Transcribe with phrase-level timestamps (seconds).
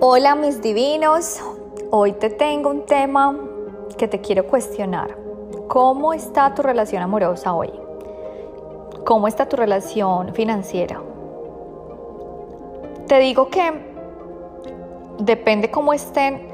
[0.00, 1.40] Hola mis divinos,
[1.90, 3.36] hoy te tengo un tema
[3.96, 5.18] que te quiero cuestionar.
[5.66, 7.72] ¿Cómo está tu relación amorosa hoy?
[9.04, 11.02] ¿Cómo está tu relación financiera?
[13.08, 13.72] Te digo que
[15.18, 16.46] depende cómo estén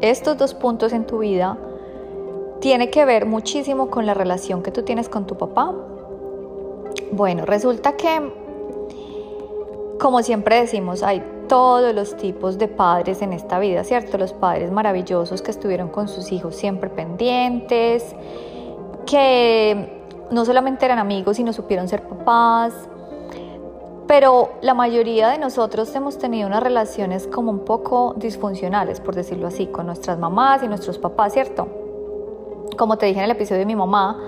[0.00, 1.58] estos dos puntos en tu vida,
[2.60, 5.74] tiene que ver muchísimo con la relación que tú tienes con tu papá.
[7.10, 8.32] Bueno, resulta que,
[9.98, 14.18] como siempre decimos, hay todos los tipos de padres en esta vida, ¿cierto?
[14.18, 18.14] Los padres maravillosos que estuvieron con sus hijos siempre pendientes,
[19.06, 22.74] que no solamente eran amigos, sino supieron ser papás.
[24.06, 29.46] Pero la mayoría de nosotros hemos tenido unas relaciones como un poco disfuncionales, por decirlo
[29.46, 31.68] así, con nuestras mamás y nuestros papás, ¿cierto?
[32.76, 34.18] Como te dije en el episodio de mi mamá,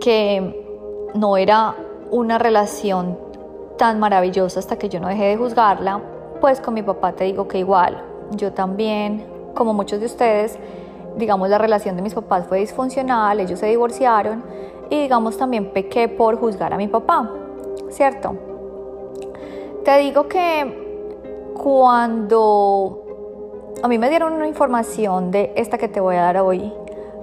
[0.00, 1.74] que no era
[2.10, 3.18] una relación
[3.76, 6.00] tan maravillosa hasta que yo no dejé de juzgarla,
[6.44, 10.58] pues con mi papá te digo que igual, yo también, como muchos de ustedes,
[11.16, 14.44] digamos la relación de mis papás fue disfuncional, ellos se divorciaron
[14.90, 17.30] y digamos también pequé por juzgar a mi papá,
[17.88, 18.36] ¿cierto?
[19.86, 23.06] Te digo que cuando
[23.82, 26.70] a mí me dieron una información de esta que te voy a dar hoy,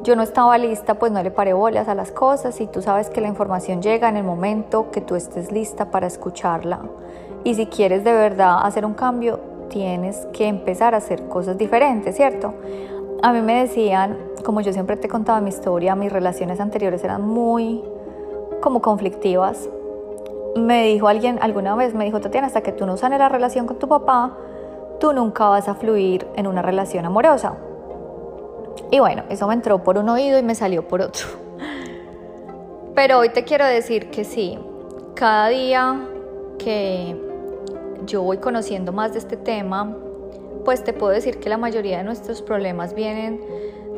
[0.01, 3.11] yo no estaba lista, pues no le paré bolas a las cosas y tú sabes
[3.11, 6.79] que la información llega en el momento que tú estés lista para escucharla.
[7.43, 9.39] Y si quieres de verdad hacer un cambio,
[9.69, 12.53] tienes que empezar a hacer cosas diferentes, ¿cierto?
[13.23, 17.25] A mí me decían, como yo siempre te contaba mi historia, mis relaciones anteriores eran
[17.25, 17.83] muy
[18.61, 19.69] como conflictivas.
[20.55, 23.65] Me dijo alguien alguna vez, me dijo Tatiana, hasta que tú no sanes la relación
[23.65, 24.37] con tu papá,
[24.99, 27.55] tú nunca vas a fluir en una relación amorosa.
[28.91, 31.27] Y bueno, eso me entró por un oído y me salió por otro.
[32.95, 34.59] Pero hoy te quiero decir que sí,
[35.15, 36.07] cada día
[36.57, 37.30] que
[38.05, 39.97] yo voy conociendo más de este tema,
[40.65, 43.41] pues te puedo decir que la mayoría de nuestros problemas vienen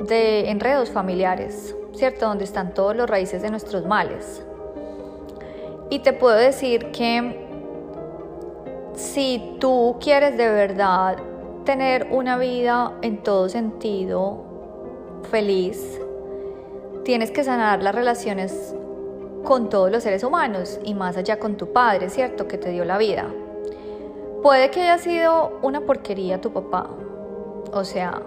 [0.08, 2.28] de enredos familiares, ¿cierto?
[2.28, 4.44] Donde están todos los raíces de nuestros males.
[5.90, 7.40] Y te puedo decir que
[8.96, 11.18] si tú quieres de verdad
[11.66, 14.44] tener una vida en todo sentido
[15.30, 16.00] feliz,
[17.04, 18.76] tienes que sanar las relaciones
[19.44, 22.48] con todos los seres humanos y más allá con tu padre, ¿cierto?
[22.48, 23.28] Que te dio la vida.
[24.44, 26.90] Puede que haya sido una porquería tu papá.
[27.72, 28.22] O sea,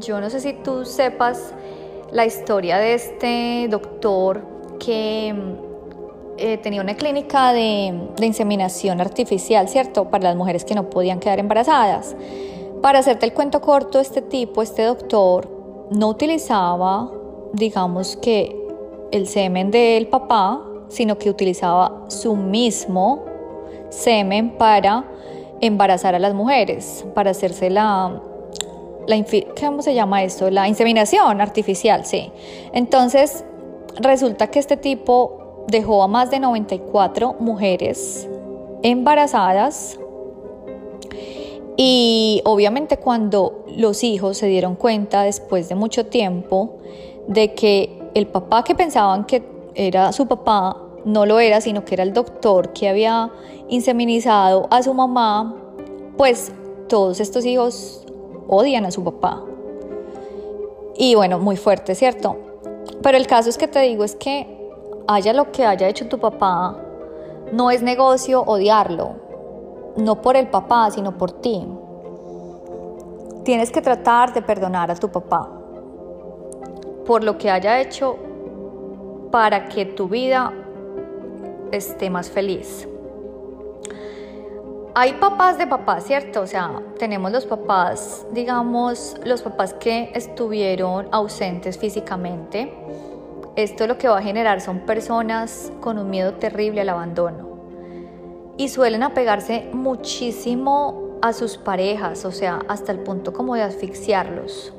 [0.00, 1.54] yo no sé si tú sepas
[2.10, 4.42] la historia de este doctor
[4.80, 5.32] que
[6.36, 10.10] eh, tenía una clínica de, de, inseminación artificial, ¿cierto?
[10.10, 12.16] Para las mujeres que no podían quedar embarazadas.
[12.82, 15.48] Para hacerte el cuento corto, este tipo, este doctor,
[15.90, 17.08] no utilizaba,
[17.52, 18.56] digamos que,
[19.12, 23.29] el semen del papá, sino que utilizaba su mismo
[23.90, 25.04] semen para
[25.60, 28.20] embarazar a las mujeres, para hacerse la,
[29.06, 29.24] la
[29.60, 30.50] ¿cómo se llama esto?
[30.50, 32.32] La inseminación artificial, sí.
[32.72, 33.44] Entonces,
[33.96, 38.28] resulta que este tipo dejó a más de 94 mujeres
[38.82, 39.98] embarazadas
[41.76, 46.78] y obviamente cuando los hijos se dieron cuenta después de mucho tiempo
[47.26, 49.42] de que el papá que pensaban que
[49.74, 53.30] era su papá no lo era, sino que era el doctor que había
[53.68, 55.56] inseminizado a su mamá,
[56.16, 56.52] pues
[56.88, 58.04] todos estos hijos
[58.48, 59.42] odian a su papá.
[60.96, 62.36] Y bueno, muy fuerte, ¿cierto?
[63.02, 64.58] Pero el caso es que te digo es que
[65.06, 66.76] haya lo que haya hecho tu papá,
[67.52, 69.12] no es negocio odiarlo,
[69.96, 71.66] no por el papá, sino por ti.
[73.44, 75.48] Tienes que tratar de perdonar a tu papá
[77.06, 78.16] por lo que haya hecho
[79.32, 80.52] para que tu vida
[81.72, 82.88] esté más feliz.
[84.94, 86.40] Hay papás de papás, ¿cierto?
[86.40, 92.74] O sea, tenemos los papás, digamos, los papás que estuvieron ausentes físicamente.
[93.54, 97.48] Esto lo que va a generar son personas con un miedo terrible al abandono.
[98.56, 104.72] Y suelen apegarse muchísimo a sus parejas, o sea, hasta el punto como de asfixiarlos.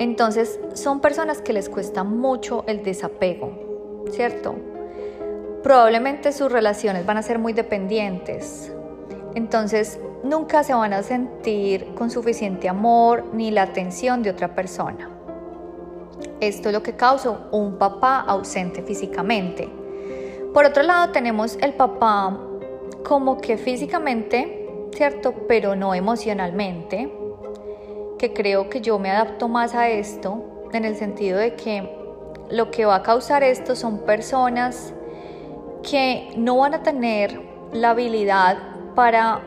[0.00, 3.52] Entonces, son personas que les cuesta mucho el desapego,
[4.10, 4.56] ¿cierto?
[5.62, 8.72] Probablemente sus relaciones van a ser muy dependientes.
[9.34, 15.10] Entonces, nunca se van a sentir con suficiente amor ni la atención de otra persona.
[16.40, 19.68] Esto es lo que causa un papá ausente físicamente.
[20.52, 22.38] Por otro lado, tenemos el papá
[23.04, 25.34] como que físicamente, ¿cierto?
[25.46, 27.12] Pero no emocionalmente,
[28.18, 31.96] que creo que yo me adapto más a esto, en el sentido de que
[32.50, 34.92] lo que va a causar esto son personas
[35.82, 37.40] que no van a tener
[37.72, 38.58] la habilidad
[38.94, 39.40] para,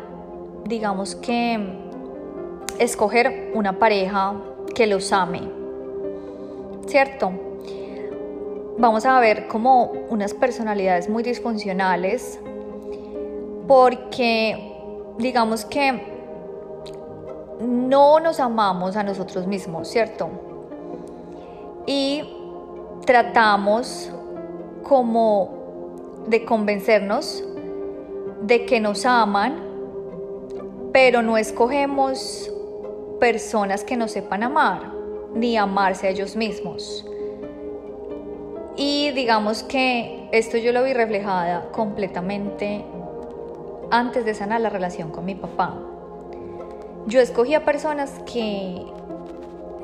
[0.66, 1.80] digamos que,
[2.80, 4.34] escoger una pareja
[4.74, 5.42] que los ame,
[6.88, 7.32] ¿cierto?
[8.78, 12.40] Vamos a ver como unas personalidades muy disfuncionales
[13.68, 14.74] porque
[15.20, 16.14] digamos que
[17.62, 20.30] no nos amamos a nosotros mismos, ¿cierto?
[21.86, 22.24] Y
[23.06, 24.12] tratamos
[24.84, 25.63] como
[26.28, 27.44] de convencernos
[28.42, 29.62] de que nos aman,
[30.92, 32.52] pero no escogemos
[33.20, 34.94] personas que nos sepan amar,
[35.34, 37.06] ni amarse a ellos mismos.
[38.76, 42.84] Y digamos que esto yo lo vi reflejada completamente
[43.92, 45.78] antes de sanar la relación con mi papá.
[47.06, 48.86] Yo escogía personas que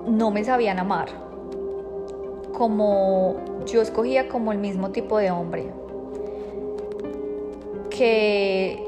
[0.08, 1.10] no me sabían amar,
[2.54, 5.72] como yo escogía como el mismo tipo de hombre,
[8.00, 8.82] que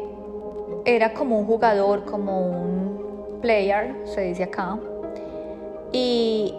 [0.86, 4.80] era como un jugador, como un player, se dice acá,
[5.92, 6.56] y,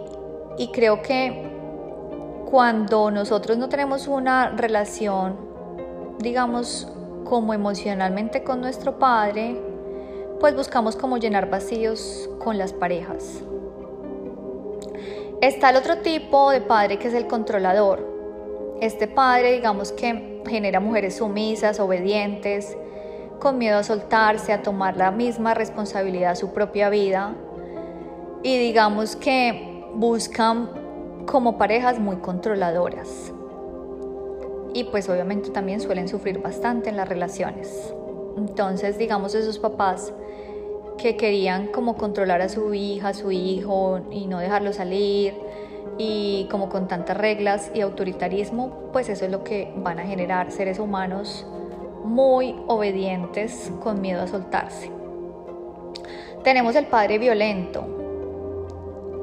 [0.59, 1.49] y creo que
[2.51, 5.35] cuando nosotros no tenemos una relación,
[6.19, 6.87] digamos,
[7.23, 9.59] como emocionalmente con nuestro padre,
[10.39, 13.41] pues buscamos como llenar vacíos con las parejas.
[15.41, 18.07] Está el otro tipo de padre que es el controlador.
[18.79, 22.77] Este padre, digamos que genera mujeres sumisas, obedientes,
[23.39, 27.35] con miedo a soltarse, a tomar la misma responsabilidad de su propia vida.
[28.41, 30.69] Y digamos que buscan
[31.25, 33.31] como parejas muy controladoras.
[34.73, 37.93] Y pues obviamente también suelen sufrir bastante en las relaciones.
[38.37, 40.13] Entonces, digamos, esos papás
[40.97, 45.35] que querían como controlar a su hija, a su hijo y no dejarlo salir
[45.97, 50.51] y como con tantas reglas y autoritarismo, pues eso es lo que van a generar
[50.51, 51.45] seres humanos
[52.03, 54.91] muy obedientes con miedo a soltarse.
[56.43, 57.85] Tenemos el padre violento,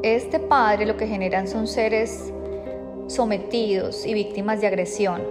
[0.03, 2.33] este padre lo que generan son seres
[3.07, 5.23] sometidos y víctimas de agresión.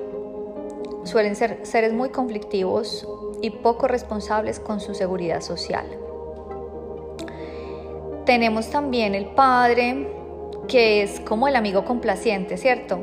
[1.06, 3.08] Suelen ser seres muy conflictivos
[3.42, 5.88] y poco responsables con su seguridad social.
[8.26, 10.19] Tenemos también el padre
[10.70, 13.00] que es como el amigo complaciente, ¿cierto?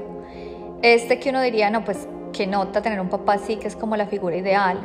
[0.83, 3.97] Este que uno diría, no, pues que nota tener un papá así, que es como
[3.97, 4.79] la figura ideal.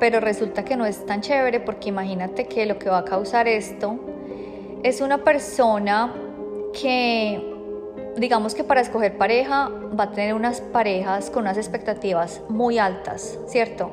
[0.00, 3.46] Pero resulta que no es tan chévere porque imagínate que lo que va a causar
[3.48, 3.98] esto
[4.82, 6.14] es una persona
[6.72, 7.54] que,
[8.16, 13.38] digamos que para escoger pareja, va a tener unas parejas con unas expectativas muy altas,
[13.46, 13.90] ¿cierto?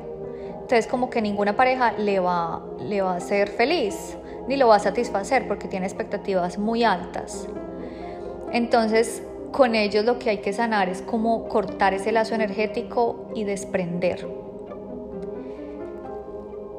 [0.52, 4.16] Entonces como que ninguna pareja le va, le va a hacer feliz,
[4.46, 7.48] ni lo va a satisfacer porque tiene expectativas muy altas.
[8.52, 9.22] Entonces,
[9.52, 14.26] con ellos lo que hay que sanar es como cortar ese lazo energético y desprender.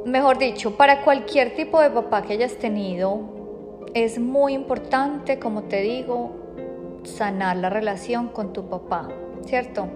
[0.06, 3.19] Mejor dicho, para cualquier tipo de papá que hayas tenido,
[3.94, 6.31] es muy importante, como te digo,
[7.04, 9.10] sanar la relación con tu papá,
[9.45, 9.88] ¿cierto?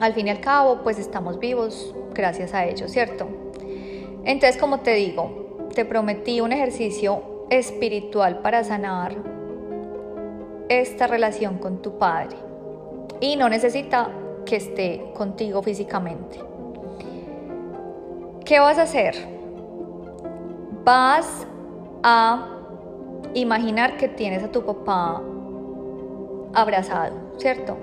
[0.00, 3.26] Al fin y al cabo, pues estamos vivos gracias a ello, ¿cierto?
[4.24, 9.35] Entonces, como te digo, te prometí un ejercicio espiritual para sanar
[10.68, 12.36] esta relación con tu padre
[13.20, 14.10] y no necesita
[14.44, 16.40] que esté contigo físicamente.
[18.44, 19.16] ¿Qué vas a hacer?
[20.84, 21.46] Vas
[22.02, 22.48] a
[23.34, 25.20] imaginar que tienes a tu papá
[26.54, 27.76] abrazado, ¿cierto?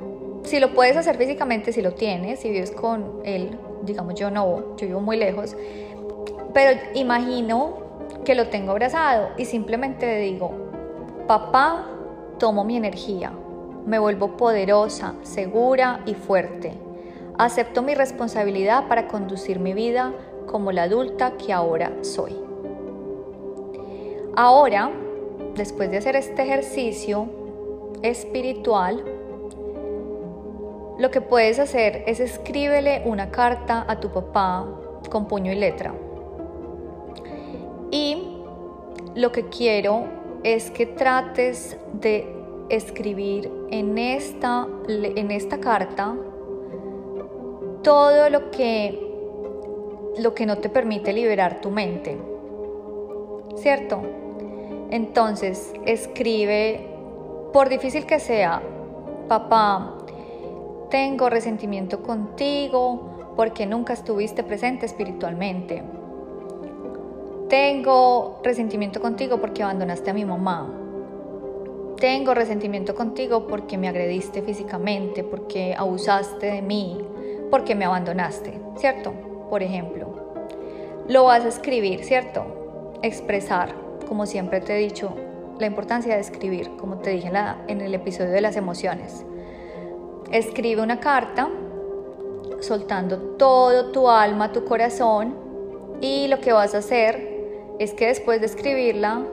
[0.43, 4.75] Si lo puedes hacer físicamente, si lo tienes, si vives con él, digamos yo no,
[4.77, 5.55] yo vivo muy lejos,
[6.53, 7.73] pero imagino
[8.23, 10.51] que lo tengo abrazado y simplemente le digo,
[11.27, 11.87] papá,
[12.43, 13.31] tomo mi energía,
[13.85, 16.73] me vuelvo poderosa, segura y fuerte.
[17.37, 20.11] Acepto mi responsabilidad para conducir mi vida
[20.45, 22.35] como la adulta que ahora soy.
[24.35, 24.91] Ahora
[25.55, 27.29] después de hacer este ejercicio
[28.01, 29.01] espiritual,
[30.99, 34.67] lo que puedes hacer es escríbele una carta a tu papá
[35.09, 35.93] con puño y letra.
[37.89, 38.17] Y
[39.15, 42.27] lo que quiero es que trates de
[42.69, 46.15] escribir en esta, en esta carta
[47.81, 48.99] todo lo que,
[50.17, 52.17] lo que no te permite liberar tu mente.
[53.55, 54.01] ¿Cierto?
[54.89, 56.87] Entonces, escribe,
[57.51, 58.61] por difícil que sea,
[59.27, 59.97] papá,
[60.89, 65.83] tengo resentimiento contigo porque nunca estuviste presente espiritualmente.
[67.53, 70.73] Tengo resentimiento contigo porque abandonaste a mi mamá.
[71.99, 76.97] Tengo resentimiento contigo porque me agrediste físicamente, porque abusaste de mí,
[77.51, 79.13] porque me abandonaste, ¿cierto?
[79.51, 80.07] Por ejemplo.
[81.07, 82.95] Lo vas a escribir, ¿cierto?
[83.03, 83.75] Expresar
[84.09, 85.13] como siempre te he dicho,
[85.59, 87.35] la importancia de escribir, como te dije en,
[87.67, 89.27] en el episodio de las emociones.
[90.31, 91.51] Escribe una carta
[92.61, 95.35] soltando todo tu alma, tu corazón
[96.01, 97.32] y lo que vas a hacer
[97.79, 99.25] es que después de escribirla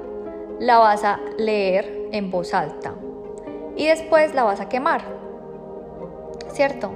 [0.59, 2.95] la vas a leer en voz alta
[3.77, 5.03] y después la vas a quemar.
[6.49, 6.91] ¿Cierto?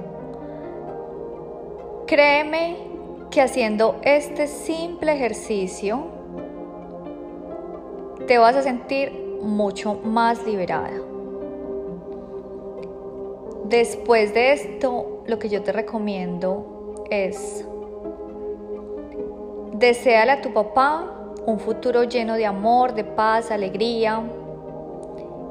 [2.07, 2.77] Créeme
[3.31, 6.05] que haciendo este simple ejercicio
[8.27, 10.91] te vas a sentir mucho más liberada.
[13.65, 17.65] Después de esto, lo que yo te recomiendo es
[19.73, 24.23] deseale a tu papá un futuro lleno de amor, de paz, alegría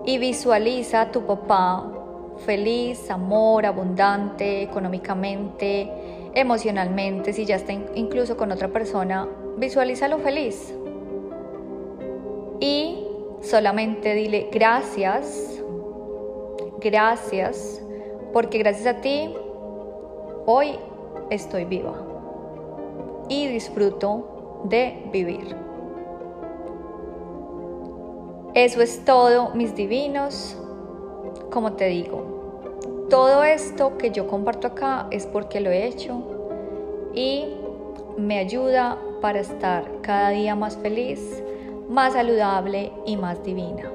[0.04, 1.90] y visualiza a tu papá
[2.38, 5.88] feliz, amor, abundante, económicamente,
[6.34, 10.74] emocionalmente, si ya está incluso con otra persona, visualízalo feliz.
[12.58, 13.06] Y
[13.40, 15.62] solamente dile gracias,
[16.80, 17.80] gracias,
[18.32, 19.32] porque gracias a ti
[20.46, 20.76] hoy
[21.30, 21.94] estoy viva
[23.28, 25.74] y disfruto de vivir.
[28.54, 30.56] Eso es todo, mis divinos.
[31.50, 36.23] Como te digo, todo esto que yo comparto acá es porque lo he hecho
[37.12, 37.56] y
[38.16, 41.42] me ayuda para estar cada día más feliz,
[41.88, 43.90] más saludable y más divina.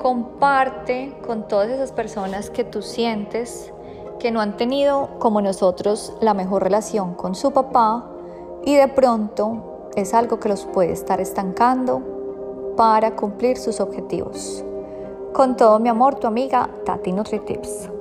[0.00, 3.72] Comparte con todas esas personas que tú sientes
[4.18, 8.10] que no han tenido como nosotros la mejor relación con su papá
[8.64, 12.13] y de pronto es algo que los puede estar estancando
[12.76, 14.64] para cumplir sus objetivos.
[15.32, 17.93] Con todo mi amor, tu amiga Tati NutriTips.